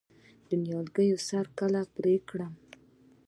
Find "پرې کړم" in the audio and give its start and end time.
1.95-2.53